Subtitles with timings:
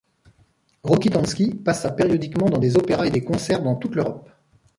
[0.81, 4.27] Rokitansky passa périodiquement dans des opéras et des concerts dans toute l'Europe.